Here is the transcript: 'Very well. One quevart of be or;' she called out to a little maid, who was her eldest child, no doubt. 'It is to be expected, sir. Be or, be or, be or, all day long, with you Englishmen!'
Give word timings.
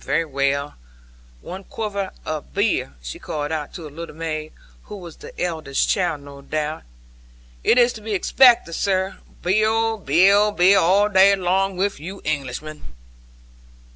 'Very 0.00 0.24
well. 0.24 0.74
One 1.40 1.62
quevart 1.62 2.14
of 2.26 2.52
be 2.54 2.82
or;' 2.82 2.94
she 3.00 3.20
called 3.20 3.52
out 3.52 3.72
to 3.74 3.86
a 3.86 3.88
little 3.88 4.16
maid, 4.16 4.52
who 4.90 4.96
was 4.96 5.16
her 5.22 5.30
eldest 5.38 5.88
child, 5.88 6.22
no 6.22 6.42
doubt. 6.42 6.82
'It 7.62 7.78
is 7.78 7.92
to 7.92 8.00
be 8.00 8.14
expected, 8.14 8.72
sir. 8.72 9.18
Be 9.44 9.64
or, 9.64 9.96
be 10.00 10.32
or, 10.32 10.50
be 10.52 10.74
or, 10.74 10.80
all 10.80 11.08
day 11.08 11.36
long, 11.36 11.76
with 11.76 12.00
you 12.00 12.20
Englishmen!' 12.24 12.82